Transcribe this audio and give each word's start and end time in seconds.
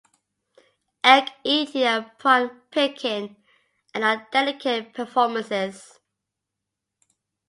Egg-eating 1.03 1.83
and 1.83 2.09
prawn-picking 2.17 3.35
are 3.93 4.01
not 4.01 4.31
delicate 4.31 4.95
performances. 4.95 5.99